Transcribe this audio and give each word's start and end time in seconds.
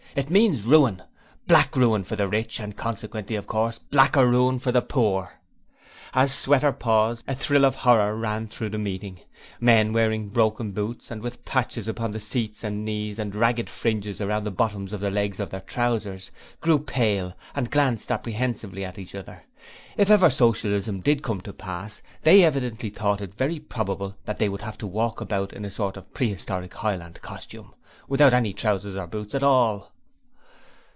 It 0.13 0.29
means 0.29 0.65
Ruin! 0.65 1.03
Black 1.47 1.73
Ruin 1.73 2.03
for 2.03 2.17
the 2.17 2.27
rich, 2.27 2.59
and 2.59 2.75
consequently, 2.75 3.37
of 3.37 3.47
course, 3.47 3.79
Blacker 3.79 4.27
Ruin 4.27 4.59
still 4.59 4.63
for 4.65 4.71
the 4.73 4.81
poor!' 4.81 5.39
As 6.13 6.33
Sweater 6.33 6.73
paused, 6.73 7.23
a 7.29 7.33
thrill 7.33 7.63
of 7.63 7.75
horror 7.75 8.17
ran 8.17 8.49
through 8.49 8.71
the 8.71 8.77
meeting. 8.77 9.21
Men 9.61 9.93
wearing 9.93 10.27
broken 10.27 10.73
boots 10.73 11.11
and 11.11 11.21
with 11.21 11.45
patches 11.45 11.87
upon 11.87 12.11
the 12.11 12.19
seats 12.19 12.61
and 12.61 12.83
knees, 12.83 13.19
and 13.19 13.33
ragged 13.37 13.69
fringes 13.69 14.19
round 14.19 14.45
the 14.45 14.51
bottoms 14.51 14.91
of 14.91 14.99
the 14.99 15.09
legs 15.09 15.39
of 15.39 15.49
their 15.49 15.61
trousers, 15.61 16.29
grew 16.59 16.79
pale, 16.79 17.33
and 17.55 17.71
glanced 17.71 18.11
apprehensively 18.11 18.83
at 18.83 18.99
each 18.99 19.15
other. 19.15 19.43
If 19.95 20.09
ever 20.09 20.29
Socialism 20.29 20.99
did 20.99 21.23
come 21.23 21.39
to 21.39 21.53
pass, 21.53 22.01
they 22.23 22.43
evidently 22.43 22.89
thought 22.89 23.21
it 23.21 23.33
very 23.33 23.59
probable 23.59 24.17
that 24.25 24.39
they 24.39 24.49
would 24.49 24.63
have 24.63 24.77
to 24.79 24.87
walk 24.87 25.21
about 25.21 25.53
in 25.53 25.63
a 25.63 25.71
sort 25.71 25.95
of 25.95 26.13
prehistoric 26.13 26.73
highland 26.73 27.21
costume, 27.21 27.73
without 28.09 28.33
any 28.33 28.51
trousers 28.51 28.97
or 28.97 29.07
boots 29.07 29.33
at 29.33 29.41
all. 29.43 29.87